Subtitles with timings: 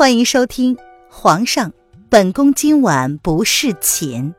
[0.00, 0.76] 欢迎收听
[1.10, 1.74] 《皇上，
[2.08, 4.32] 本宫今晚不侍寝》，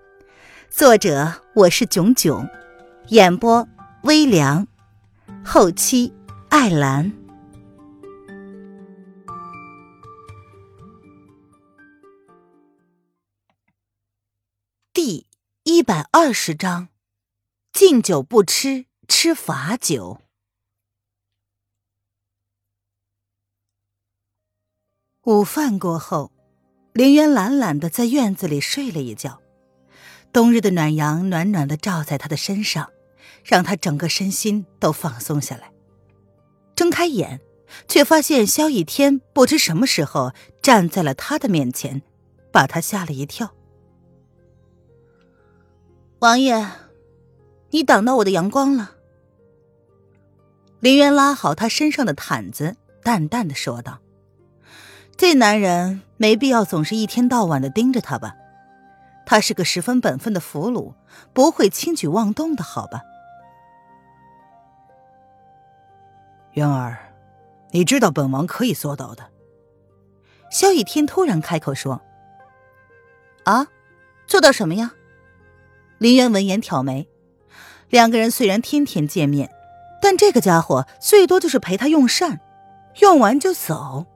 [0.71, 2.49] 作者我是囧囧，
[3.09, 3.67] 演播
[4.01, 4.67] 微凉，
[5.45, 6.11] 后期
[6.49, 7.13] 艾兰。
[14.91, 15.27] 第
[15.61, 16.87] 一百二十章：
[17.71, 20.21] 敬酒不吃，吃罚酒。
[25.23, 26.31] 午饭过后，
[26.93, 29.39] 林渊懒懒的在院子里睡了一觉。
[30.33, 32.89] 冬日的暖阳暖暖的照在他的身上，
[33.43, 35.71] 让他整个身心都放松下来。
[36.73, 37.39] 睁开眼，
[37.87, 42.01] 却发现萧逸天不知什么时候站在了他的面前，
[42.51, 43.53] 把他吓了一跳。
[46.17, 46.67] 王爷，
[47.69, 48.95] 你挡到我的阳光了。
[50.79, 53.99] 林渊拉好他身上的毯子，淡淡的说道。
[55.21, 58.35] 这男人没必要总是一天到晚的盯着他吧？
[59.23, 60.95] 他是个十分本分的俘虏，
[61.31, 63.03] 不会轻举妄动的，好吧？
[66.53, 67.13] 渊儿，
[67.69, 69.29] 你知道本王可以做到的。
[70.49, 72.01] 萧逸天突然开口说
[73.45, 73.67] ：“啊，
[74.25, 74.93] 做到什么呀？”
[76.01, 77.07] 林渊闻言挑眉。
[77.91, 79.51] 两个人虽然天天见面，
[80.01, 82.39] 但这个家伙最多就是陪他用膳，
[83.01, 84.07] 用完就走。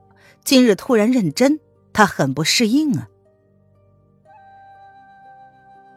[0.46, 1.58] 今日突然认真，
[1.92, 3.08] 他很不适应啊。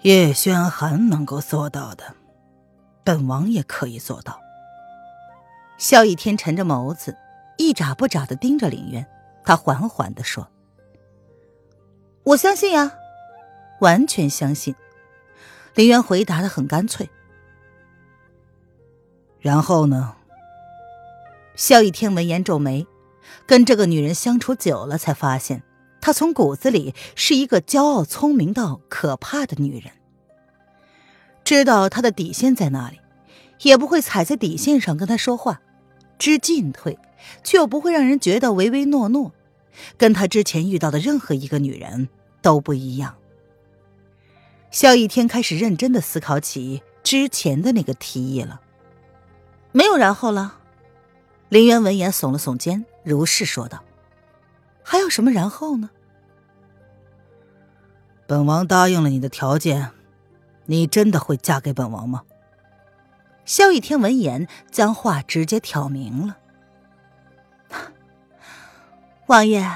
[0.02, 2.16] 叶轩寒能够做到的，
[3.04, 4.40] 本王也可以做到。
[5.78, 7.16] 萧逸天沉着眸子，
[7.60, 9.06] 一眨不眨的盯着林渊，
[9.46, 10.48] 他缓缓的说
[12.26, 12.92] ：“我相信呀，
[13.82, 14.74] 完全相信。”
[15.76, 17.08] 林渊回答的很干脆。
[19.42, 20.16] 然后呢？
[21.54, 22.88] 萧逸天闻言皱眉。
[23.46, 25.64] 跟这个女人相处久了，才发现
[26.02, 29.92] 她从骨子里是一个骄傲、聪明到可怕的女人。
[31.44, 33.00] 知道她的底线在哪里，
[33.62, 35.62] 也不会踩在底线上跟她说话，
[36.18, 36.98] 知进退，
[37.44, 39.32] 却又不会让人觉得唯唯诺诺，
[39.98, 42.10] 跟他之前遇到的任何一个女人
[42.42, 43.16] 都不一样。
[44.72, 48.62] 萧逸天开始认真的思考起之前的那个提议了。
[49.72, 50.58] 没有然后了。
[51.50, 52.86] 林渊闻言耸了耸肩。
[53.10, 53.84] 如是说道
[54.86, 55.90] ：“还有什么然后呢？”
[58.28, 59.90] 本王答应了你的条件，
[60.68, 62.22] 你真的会嫁给本王吗？
[63.44, 66.38] 萧逸天闻言，将话直接挑明了
[69.26, 69.68] ：“王爷，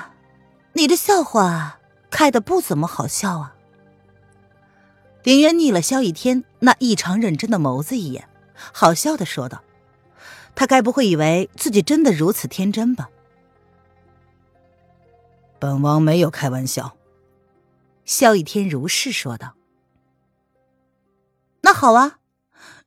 [0.74, 1.80] 你的笑话
[2.12, 3.56] 开的不怎么好笑啊。”
[5.24, 8.30] 林渊睨了萧逸天那异常认真的眸子一眼，
[8.72, 9.64] 好笑的说道
[10.54, 13.10] ：“他该不会以为自己真的如此天真吧？”
[15.64, 16.98] 本王没有开玩笑，
[18.04, 19.56] 萧逸天如是说道。
[21.62, 22.18] 那好啊，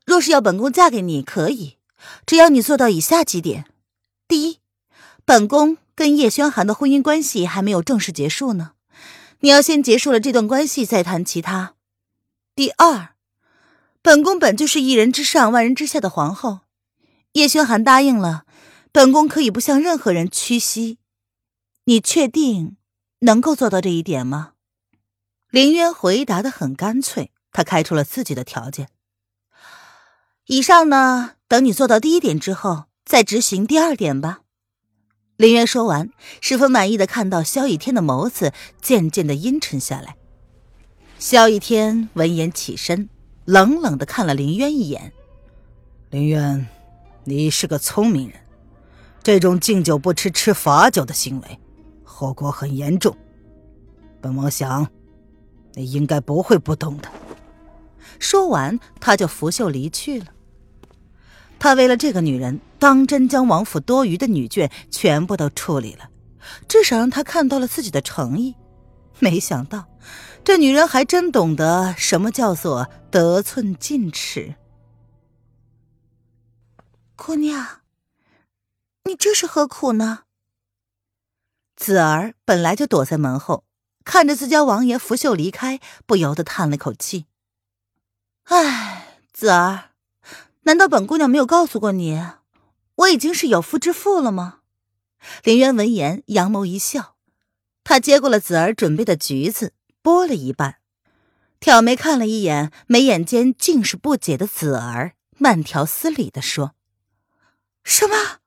[0.04, 1.78] 若是要本宫嫁给你，可以，
[2.26, 3.64] 只要你做到以下几点：
[4.28, 4.58] 第一，
[5.24, 8.72] 本宫跟叶轩寒的婚姻关系还没有正式结束呢，
[9.40, 11.76] 你要先结束了这段关系，再谈其他；
[12.54, 13.14] 第二，
[14.02, 16.58] 本宫本就是一人之上、万人之下的皇后，
[17.32, 18.44] 叶轩寒答应了，
[18.92, 20.98] 本宫可以不向任何人屈膝。
[21.88, 22.76] 你确定
[23.20, 24.54] 能够做到这一点吗？
[25.50, 28.88] 林渊回答的很干脆，他开出了自己的条件。
[30.46, 34.40] 以上呢，等你做到第一点之后，再执行第二点吧。
[35.36, 36.10] 林渊说完，
[36.40, 40.16] 十分满意的看到萧逸天的眸子渐渐的阴沉下来。
[41.20, 43.08] 萧逸天闻言起身，
[43.44, 45.12] 冷冷的看了林渊一眼
[46.10, 46.66] ：“林渊，
[47.22, 48.40] 你是个聪明人，
[49.22, 51.60] 这种敬酒不吃吃罚酒的行为。”
[52.18, 53.14] 后果很严重，
[54.22, 54.90] 本王想，
[55.74, 57.10] 你应该不会不懂的。
[58.18, 60.28] 说完，他就拂袖离去了。
[61.58, 66.08] 他为了这个女人，当真将王府多余的女眷全部都处理了，
[66.66, 68.54] 至少让他看到了自己的诚意。
[69.18, 69.84] 没想到，
[70.42, 74.54] 这女人还真懂得什么叫做得寸进尺。
[77.14, 77.82] 姑娘，
[79.04, 80.20] 你这是何苦呢？
[81.76, 83.64] 子儿本来就躲在门后，
[84.04, 87.26] 看着自家王爷拂袖离开，不由得叹了口气
[88.44, 89.90] ：“唉，子儿，
[90.62, 92.22] 难道本姑娘没有告诉过你，
[92.96, 94.60] 我已经是有夫之妇了吗？”
[95.44, 97.16] 林渊闻言，扬眸一笑，
[97.84, 100.76] 他接过了子儿准备的橘子，剥了一半，
[101.60, 106.74] 挑眉看了一眼眉眼间尽是不解的子儿，慢条斯理的说
[107.84, 108.38] ：“什么？”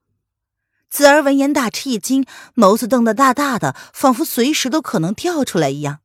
[0.90, 2.26] 子儿闻言大吃一惊，
[2.56, 6.00] 眸子瞪得大大的，仿佛随时都可能掉出来一样。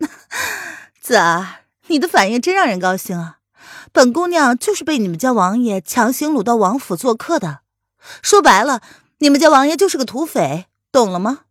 [1.00, 3.38] 子儿，你的反应真让人高兴啊！
[3.92, 7.60] 本姑娘就是被你们家王爷强行掳到王府做客的。
[8.22, 8.82] 说白了，
[9.18, 11.44] 你们家王爷就是个土匪，懂了吗？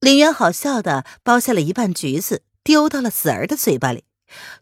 [0.00, 4.04] 林渊好笑的剥下了一半橘子，丢到了子儿的嘴巴里，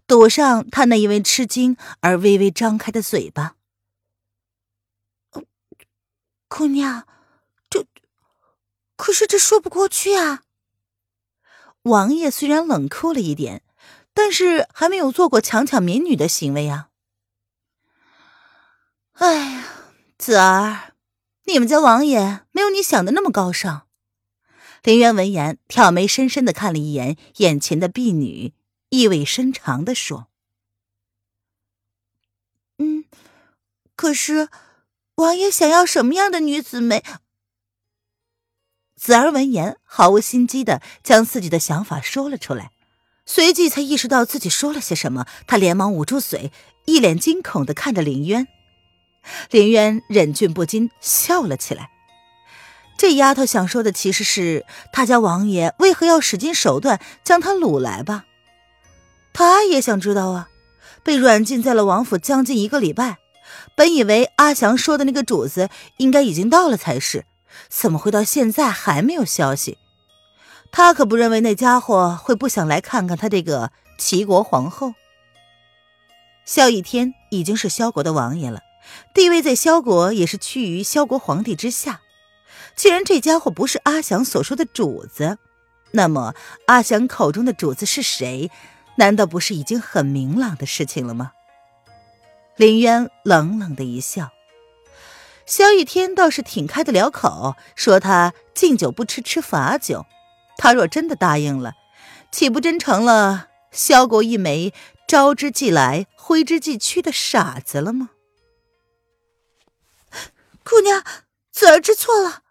[0.07, 3.57] 堵上他那因为吃惊而微微张开的嘴巴。
[6.55, 7.09] 姑娘，
[7.71, 7.87] 这
[8.97, 10.43] 可是这说不过去啊！
[11.85, 13.65] 王爷虽然冷酷了一点，
[14.13, 16.91] 但是还没有做过强抢民女的行为啊。
[19.15, 19.65] 哎呀，
[20.19, 20.93] 子儿，
[21.45, 23.89] 你们家王爷没有你想的那么高尚。
[24.83, 28.53] 林渊闻言，挑眉深深的看了一眼眼前的婢女，
[28.91, 30.29] 意味深长的说
[32.77, 33.07] ：“嗯，
[33.97, 34.51] 可是
[35.23, 37.03] 王爷想要什么样的女子没？”
[38.97, 42.71] 子儿闻言，毫无心机的将自己的想法说了出来，
[43.27, 46.53] 随即才意识到自己说了些什么，他连忙捂住嘴，
[46.85, 48.47] 一脸惊恐的看着林渊。
[49.51, 51.91] 林渊忍俊不禁，笑了起来。
[52.99, 58.27] 这丫头想说的其实是他家王爷为何要使尽手段将她掳来吧？
[59.33, 60.49] 他也想知道啊！
[61.03, 63.19] 被软禁在了王府将近一个礼拜，
[63.75, 67.25] 本以为阿祥说的那个主子应该已经到了才是，
[67.69, 69.79] 怎么会到现在还没有消息？
[70.71, 74.95] 他可不认为那家伙会不想来看看他这个齐国皇后。
[76.45, 78.61] 萧逸天已经是萧国的王爷了，
[79.15, 82.01] 地位在萧国也是屈于萧国皇帝之下。
[82.75, 85.39] 既然这家伙不是阿祥所说的主子，
[85.93, 86.35] 那么
[86.67, 88.51] 阿祥口中的主子是谁？
[88.97, 91.33] 难道不是已经很明朗的事情了吗？
[92.57, 94.31] 林渊冷冷的一笑，
[95.47, 100.07] 萧逸天倒是挺开得了口，说他敬酒不吃吃罚酒。
[100.59, 101.75] 他若真的答应了，
[102.31, 104.73] 岂不真成了萧国一枚
[105.09, 108.11] 招之即来挥之即去的傻子了吗？
[110.63, 111.03] 姑娘，
[111.51, 112.43] 子儿知错了。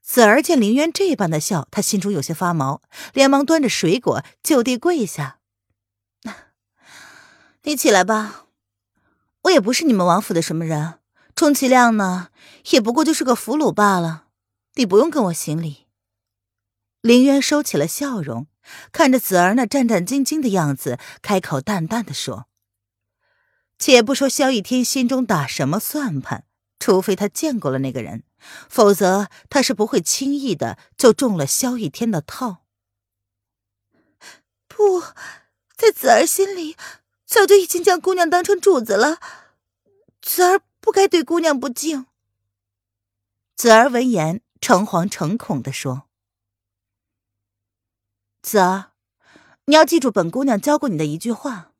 [0.00, 2.80] 子儿见林渊这般的笑，他心中有些发毛，
[3.12, 5.38] 连忙端着水果就地跪下
[7.64, 8.46] ：“你起来吧，
[9.42, 11.00] 我也不是你们王府的什么人，
[11.34, 12.28] 充其量呢，
[12.70, 14.26] 也不过就是个俘虏罢了。
[14.74, 15.86] 你不用跟我行礼。”
[17.02, 18.46] 林渊收起了笑容，
[18.92, 22.46] 看着子儿那战战兢兢的样子，开口淡淡的说
[23.78, 26.44] ：“且不说萧逸天心中打什么算盘，
[26.78, 28.24] 除非他见过了那个人。”
[28.68, 32.64] 否则，他是不会轻易的就中了萧逸天的套。
[34.66, 35.00] 不
[35.76, 36.76] 在子儿心里，
[37.32, 39.18] 早就已经将姑娘当成主子了，
[40.20, 42.04] 子儿不该对姑娘不敬。
[43.56, 46.02] 子儿闻言，诚惶诚恐的说
[48.42, 48.90] ：“子儿，
[49.64, 51.72] 你要记住本姑娘教过你的一句话：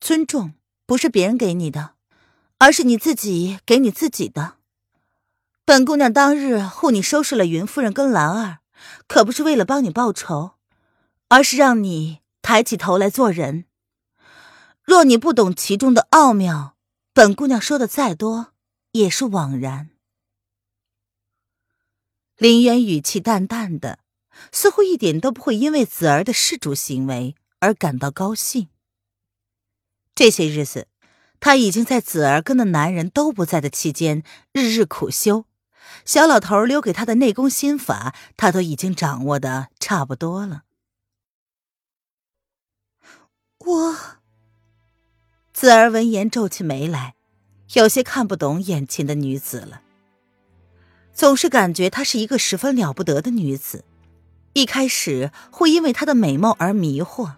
[0.00, 0.54] 尊重
[0.86, 1.94] 不是别人给你的，
[2.58, 4.58] 而是你自己给你自己的。”
[5.66, 8.60] 本姑娘当日护你收拾了云夫人跟兰儿，
[9.08, 10.52] 可不是为了帮你报仇，
[11.26, 13.64] 而是让你抬起头来做人。
[14.82, 16.76] 若你不懂其中的奥妙，
[17.12, 18.52] 本姑娘说的再多
[18.92, 19.90] 也是枉然。
[22.36, 23.98] 林渊语气淡淡的，
[24.50, 28.68] 似乎一点都不会因为子儿的施主行为而感到高兴。
[30.14, 30.88] 这些日子，
[31.38, 34.22] 他已经在子儿跟那男人都不在的期间，
[34.52, 35.44] 日日苦修。
[36.04, 40.62] 小老头留给他的内功心法，他都已经掌握的差不多了。
[43.58, 44.19] 我，
[45.60, 47.16] 子儿闻言皱起眉来，
[47.74, 49.82] 有些看不懂眼前的女子了。
[51.12, 53.84] 总是感觉她是一个十分了不得的女子，
[54.54, 57.32] 一开始会因为她的美貌而迷惑，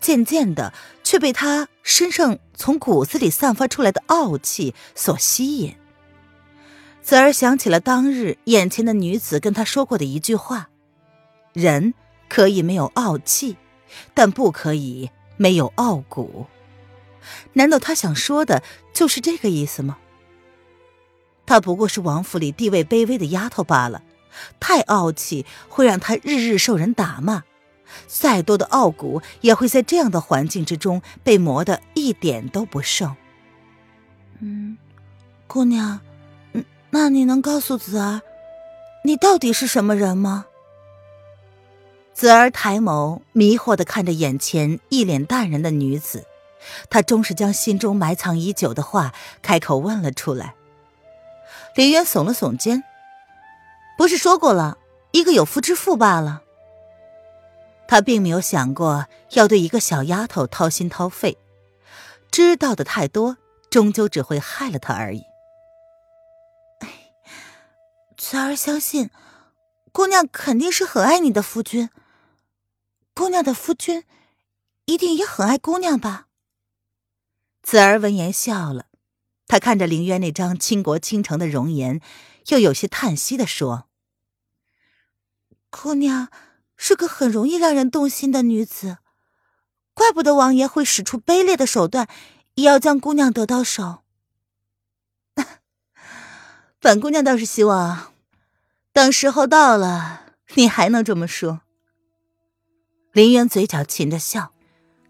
[0.00, 0.72] 渐渐的
[1.04, 5.76] 却被她身上从骨子里散发出来的傲气所吸引。
[7.02, 10.70] 子儿想起了当日眼前的女子跟他说过的一句话
[11.52, 11.92] ：“人
[12.26, 13.58] 可以没有傲气，
[14.14, 16.46] 但不可以没有傲骨。”
[17.52, 18.62] 难道他想说的
[18.92, 19.98] 就是这个意思吗？
[21.46, 24.02] 她不过是王府里地位卑微的丫头罢了，
[24.60, 27.42] 太傲气会让她日日受人打骂，
[28.06, 33.16] 再多的傲骨也会在这样的环境之中被磨得一点都不剩。
[34.40, 34.78] 嗯，
[35.46, 36.00] 姑娘。
[36.52, 38.20] 嗯那你能告诉子儿，
[39.04, 40.46] 你到底是什么人吗？
[42.14, 46.26] 子儿抬眸，迷惑的看着眼前一脸淡然的女子，
[46.88, 50.54] 他终是将心中埋藏已久的话开口问了出来。
[51.74, 52.82] 林渊耸了耸肩
[53.96, 54.78] ：“不是说过了，
[55.12, 56.42] 一个有夫之妇罢了。”
[57.86, 61.38] 他并没有想过要对一个小丫头掏心掏肺，
[62.30, 63.36] 知道的太多，
[63.68, 65.24] 终究只会害了她而已。
[68.16, 69.10] 子儿相信，
[69.90, 71.90] 姑娘肯定是很爱你的夫君。
[73.12, 74.04] 姑娘的夫君，
[74.84, 76.26] 一定也很爱姑娘吧？
[77.62, 78.86] 子儿闻言笑了，
[79.46, 82.00] 他看着凌渊那张倾国倾城的容颜，
[82.48, 83.88] 又有些叹息的说
[85.70, 86.28] ：“姑娘。”
[86.82, 88.96] 是个很容易让人动心的女子，
[89.92, 92.08] 怪不得王爷会使出卑劣的手段，
[92.54, 94.02] 也要将姑娘得到手。
[96.80, 98.14] 本姑娘倒是希望，
[98.94, 101.60] 等时候到了，你还能这么说。
[103.12, 104.54] 林渊嘴角噙着笑，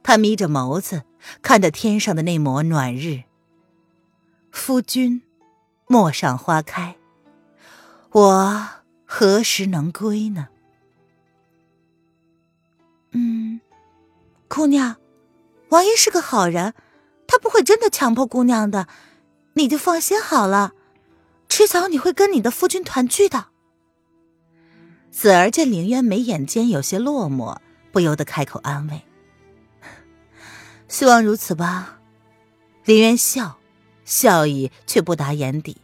[0.02, 1.04] 他眯着眸子
[1.42, 3.22] 看着天上的那抹暖日。
[4.50, 5.22] 夫君，
[5.86, 6.96] 陌上花开，
[8.10, 8.68] 我
[9.04, 10.48] 何时能归呢？
[13.12, 13.60] 嗯，
[14.48, 14.96] 姑娘，
[15.70, 16.74] 王爷是个好人，
[17.26, 18.88] 他不会真的强迫姑娘的，
[19.54, 20.72] 你就放心好了。
[21.48, 23.46] 迟早你会跟你的夫君团聚的。
[25.10, 27.58] 子儿见凌渊眉眼间有些落寞，
[27.90, 29.02] 不由得开口安慰
[30.90, 32.00] ：“希望如此吧。”
[32.84, 33.58] 林渊笑，
[34.04, 35.78] 笑意却不达眼底。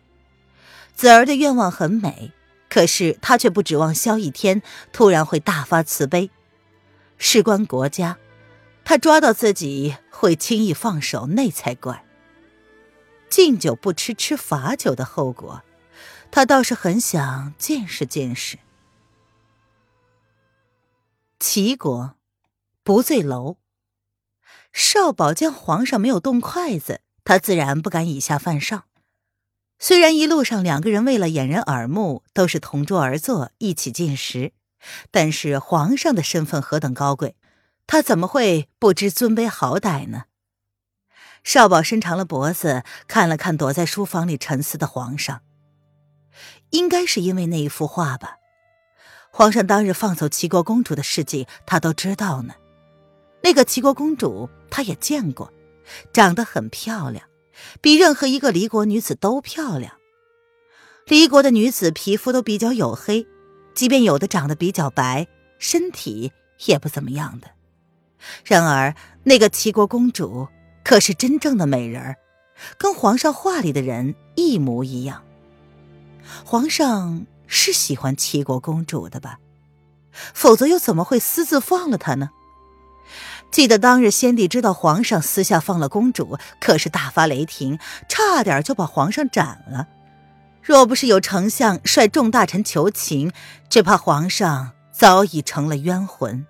[0.95, 2.33] 子儿的愿望很美，
[2.69, 6.31] 可是他却不指望萧逸天突然会大发慈悲。
[7.19, 8.19] 事关国家，
[8.85, 12.05] 他抓到自己会轻易放手，那才怪。
[13.29, 15.63] 敬酒不吃吃罚酒的后果，
[16.31, 18.59] 他倒是很想见识见识。
[21.39, 22.17] 齐国，
[22.83, 23.59] 不醉楼。
[24.77, 28.85] 少保见皇上没有动筷子，他自然不敢以下犯上。
[29.79, 34.53] 虽然一路上两个人为了掩人耳目，都是同桌而坐，一起进食。
[35.11, 37.37] 但是皇上的身份何等高贵，
[37.87, 40.25] 他怎么会不知尊卑好歹呢？
[41.43, 45.41] 少保伸长了脖子，看了看躲在书房里沉思的皇上。
[46.69, 48.37] 应该是因为那一幅画吧。
[49.31, 52.53] 皇上当日放走齐国公主的事迹，他都知道呢。
[53.47, 55.53] 那个齐国公主，他也见过，
[56.13, 57.25] 长得很漂亮，
[57.81, 59.93] 比任何一个离国女子都漂亮。
[61.07, 63.25] 离国的女子皮肤都比较黝黑。
[63.73, 65.29] 即便有的长得比较白，
[65.61, 66.33] 身体
[66.65, 67.49] 也不怎么样的。
[68.45, 70.49] 然而，那个齐国公主
[70.83, 72.17] 可是真正的美人儿，
[72.77, 75.23] 跟皇上画里的人一模一样。
[76.45, 79.39] 皇上是喜欢齐国公主的吧？
[80.11, 82.31] 否则又怎么会私自放了她呢？
[83.51, 89.89] 记得当日先帝知道皇上私下放了公主，可是大发雷霆，差点就把皇上斩了。
[90.63, 93.33] 若不是有丞相率众大臣求情，
[93.71, 96.47] 只怕皇上早已成了冤魂。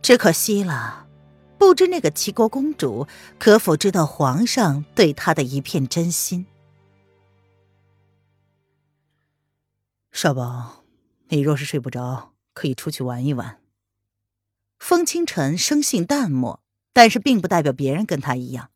[0.00, 1.06] 只可惜了，
[1.58, 3.06] 不知那个齐国公主
[3.38, 6.46] 可否知道皇上对她的一片真心？
[10.12, 10.84] 少宝，
[11.28, 13.61] 你若是睡不着，可以出去玩一玩。
[14.82, 16.60] 风清晨生性淡漠，
[16.92, 18.72] 但是并不代表别人跟他一样。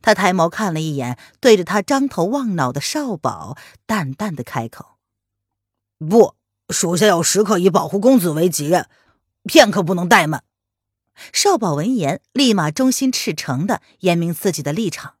[0.00, 4.98] 他抬眸看了一眼，对着他张头望脑的少保，淡淡的开口
[5.98, 6.36] ：“不，
[6.68, 8.88] 属下要时刻以保护公子为己任，
[9.42, 10.44] 片刻不能怠慢。”
[11.34, 15.16] 少保闻言，立马忠心赤诚的言明自己的立场：“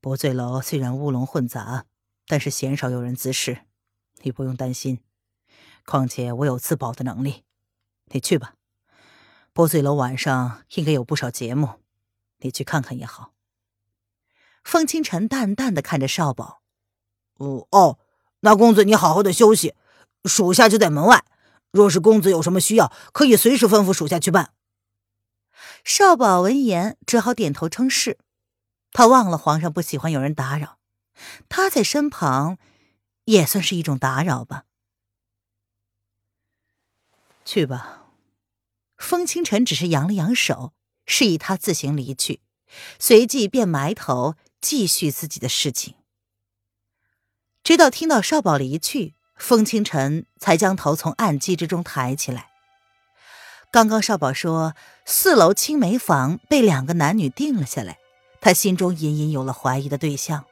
[0.00, 1.86] 不醉楼虽然乌龙混杂，
[2.28, 3.62] 但是鲜少有人滋事，
[4.22, 5.00] 你不用担心。
[5.84, 7.42] 况且我有自保的能力，
[8.12, 8.54] 你去吧。
[9.52, 11.80] 波醉楼晚上应该有不少节目。”
[12.44, 13.34] 你去看看也好。
[14.64, 16.60] 风清晨淡淡的看着少宝，
[17.34, 18.00] 哦哦，
[18.40, 19.76] 那公子你好好的休息，
[20.24, 21.24] 属下就在门外。
[21.70, 24.54] 若是公子有什么需要，可以随时吩咐属下去办。
[25.84, 28.18] 少宝闻言只好点头称是。
[28.90, 30.78] 他忘了皇上不喜欢有人打扰，
[31.48, 32.58] 他在身旁
[33.26, 34.64] 也算是一种打扰吧。
[37.44, 38.01] 去吧。
[39.02, 40.72] 风清晨只是扬了扬手。
[41.04, 42.40] 示意他自行离去，
[43.00, 45.96] 随即便埋头继续自己的事情。
[47.64, 52.50] 直到听到少保离去，风清晨才将头从暗机之中抬起来。
[53.72, 57.98] 刚刚少保说四楼青梅房被两个男女定了下来，
[58.40, 60.44] 他心中隐隐有了怀疑的对象。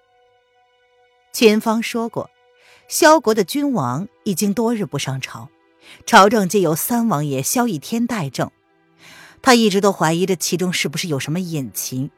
[1.33, 2.28] 前方说过，
[2.88, 5.49] 萧国的君王已经多日不上朝，
[6.06, 8.50] 朝政皆由三王爷萧逸天代政。
[9.42, 12.11] 他一直都怀疑这其中是不是有什么隐情，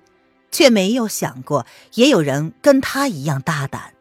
[0.51, 3.95] 却没有想过也有人跟他一样大胆。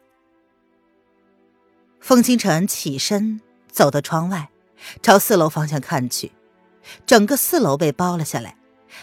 [2.00, 4.50] 风清晨起身走到窗外，
[5.02, 6.32] 朝四楼方向看去，
[7.06, 8.56] 整个四楼被包了下来，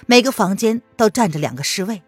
[0.06, 2.04] 每个房间都站着两个侍卫，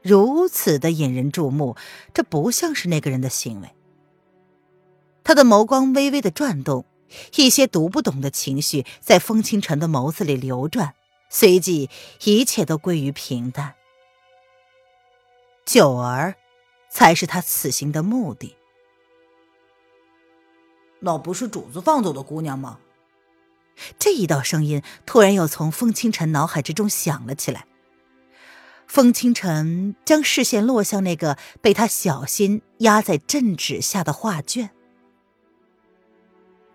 [0.00, 1.76] 如此的引人注目，
[2.14, 3.68] 这不像是那个人的行为。
[5.24, 6.84] 他的眸光微微的转动，
[7.36, 10.94] 一些读不懂的情绪在风清晨的眸子里流转，
[11.30, 11.90] 随即
[12.24, 13.74] 一切都归于平淡。
[15.64, 16.34] 九儿，
[16.90, 18.56] 才是他此行的目的。
[21.00, 22.78] 那不是主子放走的姑娘吗？
[23.98, 27.66] 这一道声音突然又从风清晨脑海之中响了起来。
[28.86, 34.70] 风清晨将视线落向那个被他小心压在镇纸下的画卷。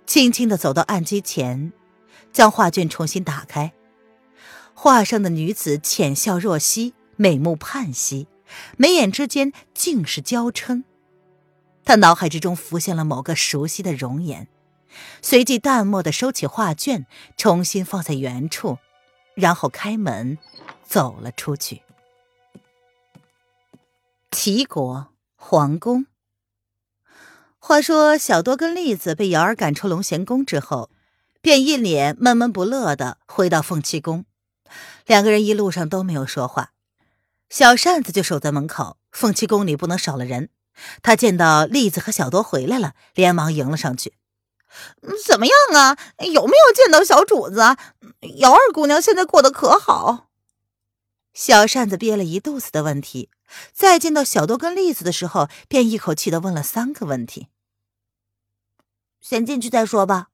[0.07, 1.73] 轻轻的走到案几前，
[2.31, 3.73] 将画卷重新打开。
[4.73, 8.27] 画上的女子浅笑若曦，美目盼兮，
[8.77, 10.83] 眉眼之间尽是娇嗔。
[11.83, 14.47] 他脑海之中浮现了某个熟悉的容颜，
[15.21, 18.77] 随即淡漠的收起画卷，重新放在原处，
[19.35, 20.37] 然后开门
[20.85, 21.81] 走了出去。
[24.31, 26.05] 齐国皇宫。
[27.67, 30.89] 话说，小多跟栗子被瑶儿赶出龙贤宫之后，
[31.41, 34.23] 便一脸闷闷不乐的回到凤栖宫。
[35.05, 36.71] 两个人一路上都没有说话，
[37.49, 38.95] 小扇子就守在门口。
[39.11, 40.47] 凤栖宫里不能少了人，
[41.01, 44.13] 他见到栗子和小多回来了，连忙迎了上去
[45.27, 45.97] ：“怎么样啊？
[46.19, 47.57] 有没有见到小主子？
[48.37, 50.29] 瑶儿姑娘现在过得可好？”
[51.35, 53.29] 小扇子憋了一肚子的问题，
[53.73, 57.49] 再见到小多跟栗子的时候，便一口气的问了三个问题。
[59.29, 60.29] 先进去再说吧。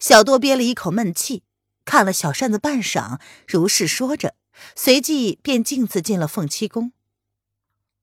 [0.00, 1.42] 小多憋了一口闷气，
[1.84, 4.34] 看了小扇子半晌，如是说着，
[4.74, 6.92] 随即便径自进了凤栖宫。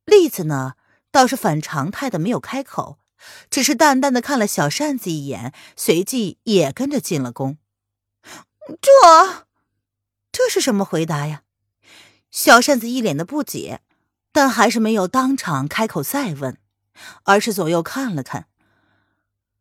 [0.05, 0.73] 栗子呢，
[1.09, 2.99] 倒是反常态的没有开口，
[3.49, 7.57] 只是淡淡的看了小扇子一眼，随即也跟着进了宫。
[8.79, 9.47] 这，
[10.31, 11.41] 这是什么回答呀？
[12.29, 13.81] 小扇子一脸的不解，
[14.31, 16.59] 但还是没有当场开口再问，
[17.23, 18.45] 而是左右看了看。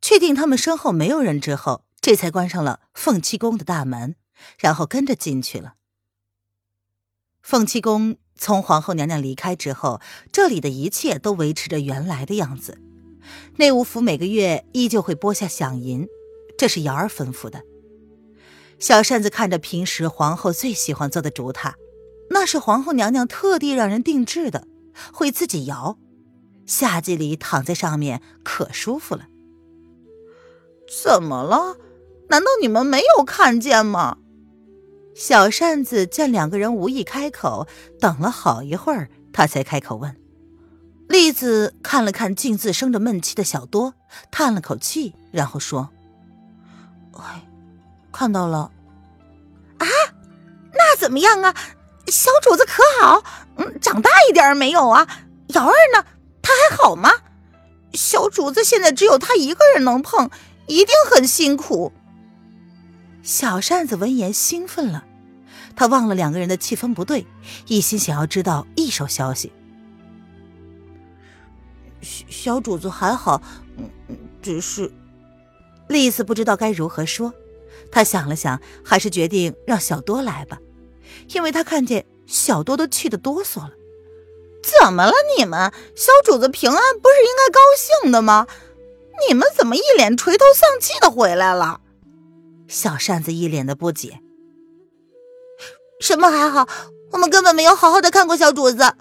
[0.04, 4.16] 确定他们身后没有人之后，这才关上了凤栖宫的大门，
[4.58, 5.76] 然后跟着进去了。
[7.40, 12.78] 凤栖宫从皇后娘娘离开之后，这里的一切都维持着原来的样子。
[13.56, 16.06] 内务府每个月依旧会拨下饷银，
[16.58, 17.62] 这是瑶儿吩咐的。
[18.78, 21.72] 小扇子看着平时皇后最喜欢坐的竹榻，
[22.28, 24.68] 那是皇后娘娘特地让人定制的，
[25.14, 25.98] 会自己摇，
[26.66, 29.28] 夏季里躺在上面可舒服了。
[30.88, 31.77] 怎么了？
[32.29, 34.18] 难道你们没有看见吗？
[35.14, 37.68] 小扇子见两个人无意开口，
[38.01, 40.16] 等了好一会儿，他才开口问。
[41.09, 43.94] 栗子看了看径自生着闷气的小多，
[44.31, 45.90] 叹了口气，然后说
[47.12, 47.47] ：“哎，
[48.11, 48.73] 看到了。
[49.79, 49.87] 啊，
[50.73, 51.55] 那怎么样啊？
[52.09, 53.23] 小主子可好？
[53.57, 55.07] 嗯，长大一点没有啊？
[55.49, 56.05] 瑶儿呢？
[56.42, 57.12] 她还好吗？
[57.92, 60.31] 小主子现在只有她一个人能碰。”
[60.66, 61.92] 一定很辛苦。
[63.22, 65.05] 小扇子闻言兴奋了，
[65.74, 67.27] 他忘了两个人的气氛不对，
[67.66, 69.53] 一心想要知道一手消息。
[72.03, 73.40] 小小主子还好，
[73.79, 73.90] 嗯，
[74.42, 74.92] 只是
[75.88, 77.33] 丽丝不知道该如何说。
[77.90, 80.59] 他想了想，还是决定让小多来吧，
[81.29, 83.70] 因为他看见小多都气得哆嗦了。
[84.62, 85.72] 怎么了你们？
[85.94, 87.61] 小主子平安不是应该高
[88.03, 88.46] 兴的吗？
[89.29, 91.81] 你们怎么一脸垂头丧气的回来了？
[92.68, 94.20] 小扇子一脸的不解。
[96.00, 96.68] 什么还好？
[97.12, 98.94] 我们根本没有好好的看过小主子，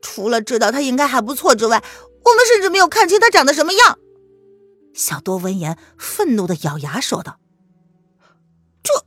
[0.00, 1.82] 除了知道他应该还不错之外，
[2.24, 3.98] 我们甚至没有看清他长得什么样。
[4.94, 7.38] 小多闻言，愤怒的咬牙说道
[8.82, 9.04] ：“这，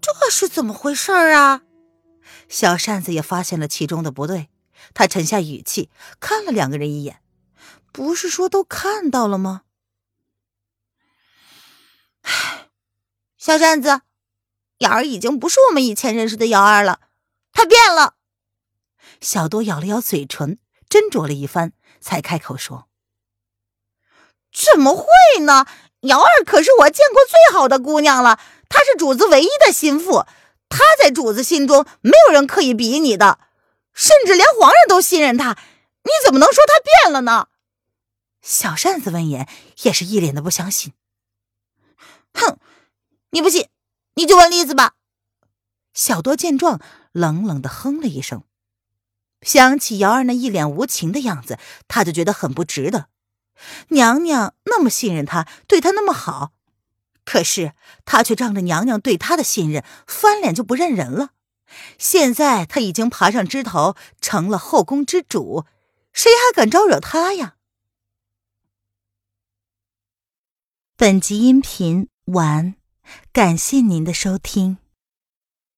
[0.00, 1.62] 这是怎么回事啊？”
[2.48, 4.48] 小扇子也发现了其中的不对，
[4.94, 7.20] 他沉下语气，看了两个人一眼。
[7.94, 9.62] 不是说都看到了吗？
[12.22, 12.68] 唉，
[13.38, 14.00] 小扇子，
[14.78, 16.98] 瑶儿已经不是我们以前认识的瑶儿了，
[17.52, 18.16] 她变了。
[19.20, 20.58] 小多咬了咬嘴唇，
[20.90, 22.88] 斟酌了一番，才开口说
[24.52, 25.06] ：“怎么会
[25.42, 25.64] 呢？
[26.00, 30.26] 瑶儿可是我见过最好的姑娘了，她是主子唯一的心腹，
[30.68, 33.38] 她在主子心中没有人可以比拟的，
[33.92, 35.56] 甚至连皇上都信任她。
[36.02, 37.46] 你怎么能说她变了呢？”
[38.44, 39.48] 小扇子闻言
[39.84, 40.92] 也是一脸的不相信。
[42.34, 42.58] 哼，
[43.30, 43.68] 你不信，
[44.16, 44.96] 你就问栗子吧。
[45.94, 46.78] 小多见状，
[47.12, 48.44] 冷冷的哼了一声，
[49.40, 53.08] 想起瑶儿那一脸无情的样子，他就觉得很不值得。
[53.88, 56.52] 娘娘那么信任他，对他那么好，
[57.24, 57.72] 可是
[58.04, 61.30] 他却仗着娘娘对他的信任，翻脸就不认人了。
[61.96, 65.64] 现在他已经爬上枝头，成了后宫之主，
[66.12, 67.53] 谁还敢招惹他呀？
[70.96, 72.76] 本集音频完，
[73.32, 74.78] 感谢您的收听。